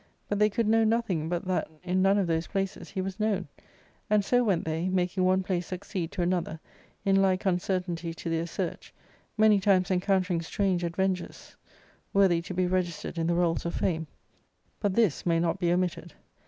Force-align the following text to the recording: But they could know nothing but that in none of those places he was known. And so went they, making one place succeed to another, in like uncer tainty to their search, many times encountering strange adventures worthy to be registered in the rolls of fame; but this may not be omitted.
But 0.27 0.39
they 0.39 0.49
could 0.49 0.67
know 0.67 0.83
nothing 0.83 1.29
but 1.29 1.45
that 1.45 1.69
in 1.83 2.01
none 2.01 2.17
of 2.17 2.25
those 2.25 2.47
places 2.47 2.89
he 2.89 3.01
was 3.01 3.19
known. 3.19 3.47
And 4.09 4.25
so 4.25 4.43
went 4.43 4.65
they, 4.65 4.89
making 4.89 5.23
one 5.23 5.43
place 5.43 5.67
succeed 5.67 6.11
to 6.13 6.23
another, 6.23 6.59
in 7.05 7.17
like 7.21 7.43
uncer 7.43 7.85
tainty 7.85 8.15
to 8.15 8.27
their 8.27 8.47
search, 8.47 8.95
many 9.37 9.59
times 9.59 9.91
encountering 9.91 10.41
strange 10.41 10.83
adventures 10.83 11.55
worthy 12.13 12.41
to 12.41 12.53
be 12.55 12.65
registered 12.65 13.19
in 13.19 13.27
the 13.27 13.35
rolls 13.35 13.63
of 13.63 13.75
fame; 13.75 14.07
but 14.79 14.95
this 14.95 15.23
may 15.23 15.39
not 15.39 15.59
be 15.59 15.71
omitted. 15.71 16.13